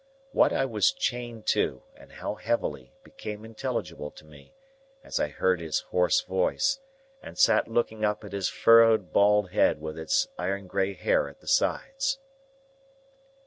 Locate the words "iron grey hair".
10.39-11.29